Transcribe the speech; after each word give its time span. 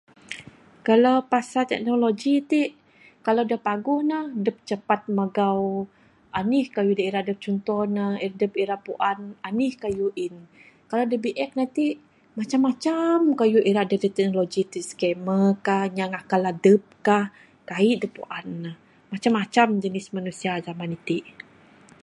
Kalau 0.87 1.17
pasal 1.33 1.63
teknologi 1.71 2.35
ti, 2.51 2.63
kalau 3.25 3.43
da 3.51 3.57
paguh 3.67 3.99
ne, 4.09 4.19
dep 4.45 4.57
cepat 4.69 5.01
magau 5.17 5.61
anih 6.39 6.65
kayuh 6.75 6.95
da 6.97 7.03
ira 7.09 7.19
adep. 7.23 7.37
Cunto 7.43 7.77
ne 7.95 8.05
adep 8.27 8.51
ira 8.63 8.75
puan 8.85 9.19
anih 9.47 9.73
kayuh 9.81 10.11
ain. 10.21 10.35
Kayuh 10.89 11.07
da 11.11 11.17
biek 11.25 11.49
matik 11.57 11.93
macam 12.37 12.59
macam 12.67 13.15
kayuh 13.39 13.63
da 13.89 13.97
teknologi 14.15 14.61
ti 14.71 14.79
scammer 14.89 15.45
ka, 15.65 15.75
inya 15.89 16.05
ngakal 16.11 16.43
adep 16.53 16.83
ka. 17.07 17.17
Kaik 17.69 17.93
adep 17.97 18.11
puan 18.17 18.45
ne. 18.63 18.71
Macam 19.11 19.31
macam 19.39 19.67
jenis 19.83 20.07
manusia 20.15 20.51
zaman 20.67 20.89
iti. 20.97 21.17